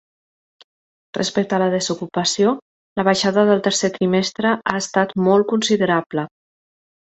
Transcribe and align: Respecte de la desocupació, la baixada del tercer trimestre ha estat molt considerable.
Respecte 1.17 1.53
de 1.55 1.59
la 1.63 1.67
desocupació, 1.73 2.55
la 3.01 3.05
baixada 3.09 3.45
del 3.51 3.63
tercer 3.69 3.93
trimestre 4.01 4.57
ha 4.57 4.77
estat 4.83 5.17
molt 5.29 5.51
considerable. 5.55 6.29